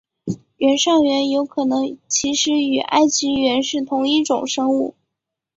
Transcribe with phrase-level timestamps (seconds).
[0.57, 4.95] 原上猿有可能其实与埃及猿是同一种生物。